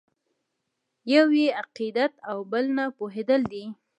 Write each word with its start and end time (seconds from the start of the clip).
یو 1.13 1.27
یې 1.39 1.47
عقیدت 1.61 2.13
او 2.29 2.37
بل 2.51 2.65
نه 2.77 2.85
پوهېدل 2.97 3.41
دي. 3.51 3.65